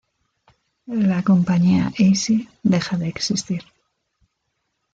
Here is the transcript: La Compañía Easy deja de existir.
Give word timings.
La 0.87 1.21
Compañía 1.21 1.91
Easy 1.95 2.49
deja 2.63 2.97
de 2.97 3.07
existir. 3.07 3.61